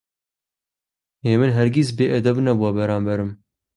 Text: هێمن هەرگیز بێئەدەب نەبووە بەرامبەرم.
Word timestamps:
هێمن 1.27 1.49
هەرگیز 1.57 1.89
بێئەدەب 1.97 2.37
نەبووە 2.47 2.69
بەرامبەرم. 2.77 3.31